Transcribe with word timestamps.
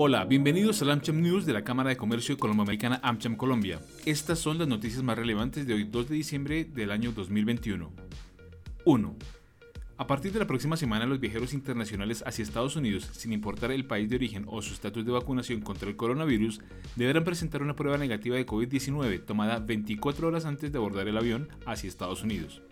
Hola, 0.00 0.24
bienvenidos 0.26 0.80
al 0.80 0.92
AmCham 0.92 1.20
News 1.20 1.44
de 1.44 1.52
la 1.52 1.64
Cámara 1.64 1.88
de 1.88 1.96
Comercio 1.96 2.38
Colomboamericana 2.38 3.00
AmCham 3.02 3.34
Colombia. 3.34 3.80
Estas 4.06 4.38
son 4.38 4.56
las 4.56 4.68
noticias 4.68 5.02
más 5.02 5.18
relevantes 5.18 5.66
de 5.66 5.74
hoy 5.74 5.82
2 5.82 6.08
de 6.08 6.14
diciembre 6.14 6.64
del 6.64 6.92
año 6.92 7.10
2021. 7.10 7.90
1. 8.84 9.16
A 9.96 10.06
partir 10.06 10.30
de 10.32 10.38
la 10.38 10.46
próxima 10.46 10.76
semana, 10.76 11.04
los 11.04 11.18
viajeros 11.18 11.52
internacionales 11.52 12.22
hacia 12.24 12.44
Estados 12.44 12.76
Unidos, 12.76 13.10
sin 13.10 13.32
importar 13.32 13.72
el 13.72 13.86
país 13.86 14.08
de 14.08 14.14
origen 14.14 14.44
o 14.46 14.62
su 14.62 14.72
estatus 14.72 15.04
de 15.04 15.10
vacunación 15.10 15.62
contra 15.62 15.88
el 15.88 15.96
coronavirus, 15.96 16.60
deberán 16.94 17.24
presentar 17.24 17.60
una 17.60 17.74
prueba 17.74 17.98
negativa 17.98 18.36
de 18.36 18.46
COVID-19 18.46 19.24
tomada 19.24 19.58
24 19.58 20.28
horas 20.28 20.44
antes 20.44 20.70
de 20.70 20.78
abordar 20.78 21.08
el 21.08 21.18
avión 21.18 21.48
hacia 21.66 21.88
Estados 21.88 22.22
Unidos. 22.22 22.62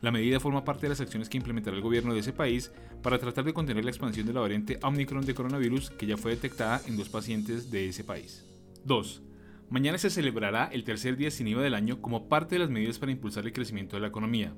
La 0.00 0.12
medida 0.12 0.40
forma 0.40 0.64
parte 0.64 0.82
de 0.82 0.90
las 0.90 1.00
acciones 1.00 1.28
que 1.28 1.36
implementará 1.36 1.76
el 1.76 1.82
gobierno 1.82 2.14
de 2.14 2.20
ese 2.20 2.32
país 2.32 2.72
para 3.02 3.18
tratar 3.18 3.44
de 3.44 3.54
contener 3.54 3.84
la 3.84 3.90
expansión 3.90 4.26
de 4.26 4.32
la 4.32 4.40
variante 4.40 4.78
Omicron 4.82 5.24
de 5.24 5.34
coronavirus 5.34 5.90
que 5.90 6.06
ya 6.06 6.16
fue 6.16 6.32
detectada 6.32 6.80
en 6.86 6.96
dos 6.96 7.08
pacientes 7.08 7.70
de 7.70 7.88
ese 7.88 8.04
país. 8.04 8.44
2. 8.84 9.22
Mañana 9.68 9.98
se 9.98 10.10
celebrará 10.10 10.66
el 10.72 10.84
tercer 10.84 11.16
día 11.16 11.30
sin 11.30 11.48
IVA 11.48 11.62
del 11.62 11.74
año 11.74 12.00
como 12.00 12.28
parte 12.28 12.54
de 12.54 12.60
las 12.60 12.70
medidas 12.70 12.98
para 12.98 13.10
impulsar 13.10 13.44
el 13.46 13.52
crecimiento 13.52 13.96
de 13.96 14.00
la 14.00 14.08
economía. 14.08 14.54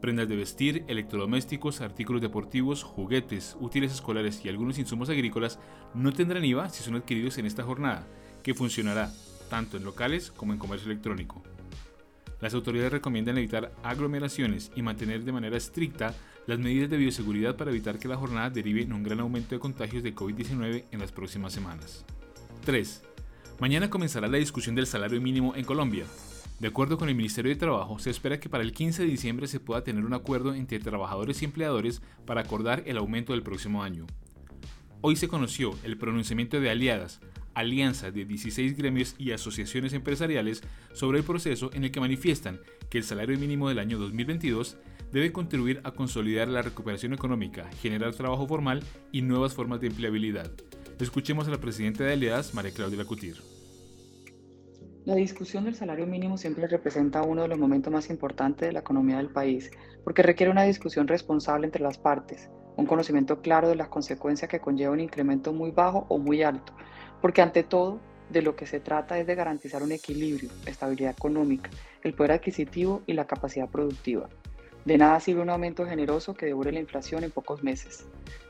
Prendas 0.00 0.28
de 0.28 0.36
vestir, 0.36 0.84
electrodomésticos, 0.88 1.80
artículos 1.80 2.20
deportivos, 2.20 2.82
juguetes, 2.82 3.56
útiles 3.60 3.92
escolares 3.92 4.44
y 4.44 4.48
algunos 4.48 4.78
insumos 4.78 5.08
agrícolas 5.08 5.60
no 5.94 6.12
tendrán 6.12 6.44
IVA 6.44 6.68
si 6.68 6.82
son 6.82 6.96
adquiridos 6.96 7.38
en 7.38 7.46
esta 7.46 7.62
jornada, 7.62 8.06
que 8.42 8.54
funcionará 8.54 9.12
tanto 9.48 9.76
en 9.76 9.84
locales 9.84 10.30
como 10.32 10.52
en 10.52 10.58
comercio 10.58 10.90
electrónico. 10.90 11.42
Las 12.40 12.54
autoridades 12.54 12.92
recomiendan 12.92 13.38
evitar 13.38 13.72
aglomeraciones 13.82 14.70
y 14.74 14.82
mantener 14.82 15.24
de 15.24 15.32
manera 15.32 15.56
estricta 15.56 16.14
las 16.46 16.58
medidas 16.58 16.90
de 16.90 16.96
bioseguridad 16.96 17.56
para 17.56 17.70
evitar 17.70 17.98
que 17.98 18.08
la 18.08 18.16
jornada 18.16 18.50
derive 18.50 18.82
en 18.82 18.92
un 18.92 19.02
gran 19.02 19.20
aumento 19.20 19.54
de 19.54 19.60
contagios 19.60 20.02
de 20.02 20.14
COVID-19 20.14 20.84
en 20.90 21.00
las 21.00 21.12
próximas 21.12 21.52
semanas. 21.52 22.04
3. 22.64 23.02
Mañana 23.60 23.88
comenzará 23.88 24.28
la 24.28 24.38
discusión 24.38 24.74
del 24.74 24.86
salario 24.86 25.20
mínimo 25.20 25.54
en 25.54 25.64
Colombia. 25.64 26.04
De 26.60 26.68
acuerdo 26.68 26.98
con 26.98 27.08
el 27.08 27.14
Ministerio 27.14 27.50
de 27.50 27.58
Trabajo, 27.58 27.98
se 27.98 28.10
espera 28.10 28.38
que 28.38 28.48
para 28.48 28.62
el 28.62 28.72
15 28.72 29.02
de 29.02 29.08
diciembre 29.08 29.48
se 29.48 29.60
pueda 29.60 29.84
tener 29.84 30.04
un 30.04 30.14
acuerdo 30.14 30.54
entre 30.54 30.78
trabajadores 30.78 31.42
y 31.42 31.44
empleadores 31.44 32.00
para 32.26 32.42
acordar 32.42 32.82
el 32.86 32.96
aumento 32.96 33.32
del 33.32 33.42
próximo 33.42 33.82
año. 33.82 34.06
Hoy 35.00 35.16
se 35.16 35.28
conoció 35.28 35.74
el 35.82 35.98
pronunciamiento 35.98 36.60
de 36.60 36.70
aliadas, 36.70 37.20
alianza 37.54 38.10
de 38.10 38.24
16 38.24 38.76
gremios 38.76 39.14
y 39.18 39.32
asociaciones 39.32 39.92
empresariales 39.92 40.62
sobre 40.92 41.18
el 41.18 41.24
proceso 41.24 41.70
en 41.72 41.84
el 41.84 41.90
que 41.90 42.00
manifiestan 42.00 42.60
que 42.90 42.98
el 42.98 43.04
salario 43.04 43.38
mínimo 43.38 43.68
del 43.68 43.78
año 43.78 43.98
2022 43.98 44.76
debe 45.12 45.32
contribuir 45.32 45.80
a 45.84 45.92
consolidar 45.92 46.48
la 46.48 46.62
recuperación 46.62 47.12
económica, 47.12 47.70
generar 47.80 48.14
trabajo 48.14 48.46
formal 48.46 48.82
y 49.12 49.22
nuevas 49.22 49.54
formas 49.54 49.80
de 49.80 49.86
empleabilidad. 49.86 50.50
Escuchemos 50.98 51.46
a 51.48 51.50
la 51.50 51.58
presidenta 51.58 52.04
de 52.04 52.12
Aliadas, 52.12 52.54
María 52.54 52.72
Claudia 52.72 52.98
Lacutir. 52.98 53.36
La 55.04 55.14
discusión 55.14 55.64
del 55.64 55.74
salario 55.74 56.06
mínimo 56.06 56.38
siempre 56.38 56.66
representa 56.66 57.22
uno 57.22 57.42
de 57.42 57.48
los 57.48 57.58
momentos 57.58 57.92
más 57.92 58.08
importantes 58.08 58.68
de 58.68 58.72
la 58.72 58.80
economía 58.80 59.18
del 59.18 59.28
país, 59.28 59.70
porque 60.02 60.22
requiere 60.22 60.50
una 60.50 60.62
discusión 60.62 61.06
responsable 61.06 61.66
entre 61.66 61.82
las 61.82 61.98
partes, 61.98 62.48
un 62.76 62.86
conocimiento 62.86 63.42
claro 63.42 63.68
de 63.68 63.76
las 63.76 63.88
consecuencias 63.88 64.50
que 64.50 64.60
conlleva 64.60 64.92
un 64.92 65.00
incremento 65.00 65.52
muy 65.52 65.72
bajo 65.72 66.06
o 66.08 66.18
muy 66.18 66.42
alto, 66.42 66.72
porque 67.24 67.40
ante 67.40 67.62
todo 67.62 68.00
de 68.28 68.42
lo 68.42 68.54
que 68.54 68.66
se 68.66 68.80
trata 68.80 69.18
es 69.18 69.26
de 69.26 69.34
garantizar 69.34 69.82
un 69.82 69.92
equilibrio, 69.92 70.50
estabilidad 70.66 71.12
económica, 71.12 71.70
el 72.02 72.12
poder 72.12 72.32
adquisitivo 72.32 73.00
y 73.06 73.14
la 73.14 73.26
capacidad 73.26 73.66
productiva. 73.66 74.28
De 74.84 74.98
nada 74.98 75.18
sirve 75.20 75.40
un 75.40 75.48
aumento 75.48 75.86
generoso 75.86 76.34
que 76.34 76.44
devore 76.44 76.70
la 76.70 76.80
inflación 76.80 77.24
en 77.24 77.30
pocos 77.30 77.62
meses. 77.62 78.04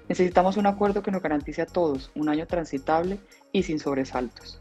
Necesitamos 0.08 0.56
un 0.56 0.66
acuerdo 0.66 1.04
que 1.04 1.12
nos 1.12 1.22
garantice 1.22 1.62
a 1.62 1.66
todos 1.66 2.10
un 2.16 2.28
año 2.28 2.48
transitable 2.48 3.20
y 3.52 3.62
sin 3.62 3.78
sobresaltos. 3.78 4.60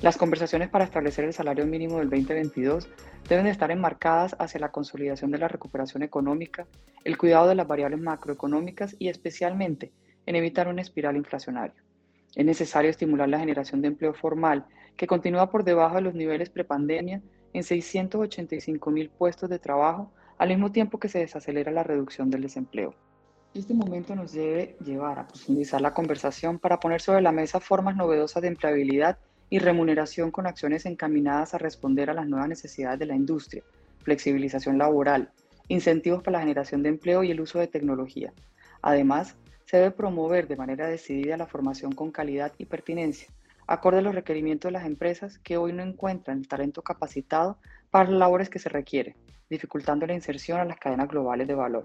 Las 0.00 0.16
conversaciones 0.16 0.68
para 0.68 0.84
establecer 0.84 1.24
el 1.24 1.32
salario 1.32 1.66
mínimo 1.66 1.98
del 1.98 2.08
2022 2.08 2.88
deben 3.28 3.48
estar 3.48 3.72
enmarcadas 3.72 4.36
hacia 4.38 4.60
la 4.60 4.70
consolidación 4.70 5.32
de 5.32 5.38
la 5.38 5.48
recuperación 5.48 6.04
económica, 6.04 6.68
el 7.02 7.18
cuidado 7.18 7.48
de 7.48 7.56
las 7.56 7.66
variables 7.66 7.98
macroeconómicas 7.98 8.94
y 9.00 9.08
especialmente 9.08 9.90
en 10.26 10.36
evitar 10.36 10.68
una 10.68 10.82
espiral 10.82 11.16
inflacionaria. 11.16 11.82
Es 12.34 12.44
necesario 12.44 12.90
estimular 12.90 13.28
la 13.28 13.40
generación 13.40 13.82
de 13.82 13.88
empleo 13.88 14.14
formal, 14.14 14.66
que 14.96 15.06
continúa 15.06 15.50
por 15.50 15.64
debajo 15.64 15.96
de 15.96 16.02
los 16.02 16.14
niveles 16.14 16.50
prepandemia 16.50 17.22
en 17.52 17.64
685 17.64 18.90
mil 18.90 19.10
puestos 19.10 19.48
de 19.50 19.58
trabajo, 19.58 20.12
al 20.38 20.48
mismo 20.48 20.72
tiempo 20.72 20.98
que 20.98 21.08
se 21.08 21.18
desacelera 21.18 21.72
la 21.72 21.82
reducción 21.82 22.30
del 22.30 22.42
desempleo. 22.42 22.94
Este 23.52 23.74
momento 23.74 24.14
nos 24.14 24.32
debe 24.32 24.76
llevar 24.84 25.18
a 25.18 25.26
profundizar 25.26 25.80
la 25.80 25.92
conversación 25.92 26.58
para 26.58 26.78
poner 26.78 27.00
sobre 27.00 27.20
la 27.20 27.32
mesa 27.32 27.58
formas 27.58 27.96
novedosas 27.96 28.42
de 28.42 28.48
empleabilidad 28.48 29.18
y 29.50 29.58
remuneración 29.58 30.30
con 30.30 30.46
acciones 30.46 30.86
encaminadas 30.86 31.52
a 31.52 31.58
responder 31.58 32.10
a 32.10 32.14
las 32.14 32.28
nuevas 32.28 32.48
necesidades 32.48 33.00
de 33.00 33.06
la 33.06 33.16
industria, 33.16 33.64
flexibilización 34.04 34.78
laboral, 34.78 35.32
incentivos 35.66 36.22
para 36.22 36.38
la 36.38 36.44
generación 36.44 36.84
de 36.84 36.90
empleo 36.90 37.24
y 37.24 37.32
el 37.32 37.40
uso 37.40 37.58
de 37.58 37.66
tecnología. 37.66 38.32
Además, 38.82 39.36
se 39.70 39.76
debe 39.76 39.92
promover 39.92 40.48
de 40.48 40.56
manera 40.56 40.88
decidida 40.88 41.36
la 41.36 41.46
formación 41.46 41.92
con 41.92 42.10
calidad 42.10 42.52
y 42.58 42.64
pertinencia, 42.64 43.28
acorde 43.68 43.98
a 43.98 44.02
los 44.02 44.16
requerimientos 44.16 44.68
de 44.68 44.72
las 44.72 44.84
empresas 44.84 45.38
que 45.38 45.58
hoy 45.58 45.72
no 45.72 45.84
encuentran 45.84 46.38
el 46.38 46.48
talento 46.48 46.82
capacitado 46.82 47.56
para 47.88 48.10
las 48.10 48.18
labores 48.18 48.50
que 48.50 48.58
se 48.58 48.68
requieren, 48.68 49.14
dificultando 49.48 50.08
la 50.08 50.14
inserción 50.14 50.58
a 50.58 50.64
las 50.64 50.80
cadenas 50.80 51.06
globales 51.06 51.46
de 51.46 51.54
valor. 51.54 51.84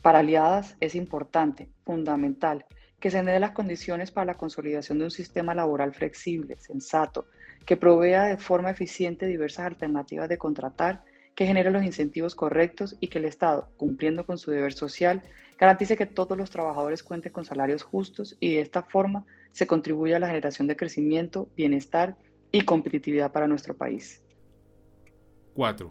Para 0.00 0.20
aliadas 0.20 0.74
es 0.80 0.94
importante, 0.94 1.68
fundamental, 1.84 2.64
que 2.98 3.10
se 3.10 3.22
den 3.22 3.42
las 3.42 3.50
condiciones 3.50 4.10
para 4.10 4.24
la 4.24 4.38
consolidación 4.38 4.96
de 4.98 5.04
un 5.04 5.10
sistema 5.10 5.54
laboral 5.54 5.92
flexible, 5.92 6.56
sensato, 6.56 7.26
que 7.66 7.76
provea 7.76 8.24
de 8.24 8.38
forma 8.38 8.70
eficiente 8.70 9.26
diversas 9.26 9.66
alternativas 9.66 10.30
de 10.30 10.38
contratar, 10.38 11.04
que 11.34 11.46
genere 11.46 11.70
los 11.70 11.84
incentivos 11.84 12.34
correctos 12.34 12.96
y 13.00 13.08
que 13.08 13.18
el 13.18 13.26
Estado, 13.26 13.68
cumpliendo 13.76 14.24
con 14.24 14.38
su 14.38 14.50
deber 14.50 14.72
social, 14.72 15.22
garantice 15.62 15.96
que 15.96 16.06
todos 16.06 16.36
los 16.36 16.50
trabajadores 16.50 17.04
cuenten 17.04 17.30
con 17.30 17.44
salarios 17.44 17.84
justos 17.84 18.36
y 18.40 18.54
de 18.54 18.62
esta 18.62 18.82
forma 18.82 19.24
se 19.52 19.68
contribuya 19.68 20.16
a 20.16 20.18
la 20.18 20.26
generación 20.26 20.66
de 20.66 20.74
crecimiento, 20.74 21.48
bienestar 21.56 22.16
y 22.50 22.62
competitividad 22.62 23.30
para 23.30 23.46
nuestro 23.46 23.76
país. 23.76 24.20
4. 25.54 25.88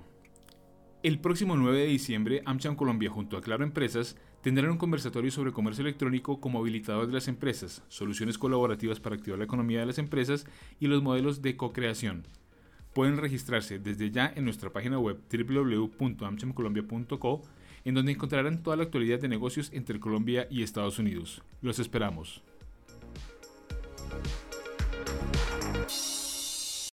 El 1.03 1.21
próximo 1.21 1.55
9 1.55 1.79
de 1.79 1.85
diciembre, 1.85 2.41
AmCham 2.43 2.75
Colombia 2.75 3.09
junto 3.09 3.37
a 3.37 3.41
Claro 3.41 3.63
Empresas 3.63 4.17
tendrán 4.41 4.71
un 4.71 4.77
conversatorio 4.77 5.31
sobre 5.31 5.53
comercio 5.53 5.83
electrónico 5.83 6.41
como 6.41 6.59
habilitador 6.59 7.07
de 7.07 7.13
las 7.13 7.29
empresas, 7.29 7.81
soluciones 7.87 8.37
colaborativas 8.37 8.99
para 8.99 9.15
activar 9.15 9.39
la 9.39 9.45
economía 9.45 9.79
de 9.79 9.85
las 9.85 9.99
empresas 9.99 10.45
y 10.81 10.87
los 10.87 11.01
modelos 11.01 11.41
de 11.41 11.55
co-creación. 11.55 12.27
Pueden 12.93 13.15
registrarse 13.15 13.79
desde 13.79 14.11
ya 14.11 14.33
en 14.35 14.43
nuestra 14.43 14.73
página 14.73 14.99
web 14.99 15.17
www.amchamcolombia.co, 15.31 17.41
en 17.85 17.95
donde 17.95 18.11
encontrarán 18.11 18.63
toda 18.63 18.77
la 18.77 18.83
actualidad 18.83 19.19
de 19.19 19.27
negocios 19.27 19.69
entre 19.73 19.99
Colombia 19.99 20.47
y 20.49 20.63
Estados 20.63 20.99
Unidos. 20.99 21.41
Los 21.61 21.79
esperamos. 21.79 22.43